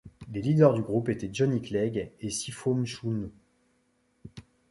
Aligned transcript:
Les 0.33 0.41
leaders 0.41 0.73
du 0.73 0.81
groupe 0.81 1.09
étaient 1.09 1.29
Johnny 1.31 1.61
Clegg 1.61 2.11
et 2.21 2.29
Sipho 2.31 2.73
Mchunu. 2.73 3.29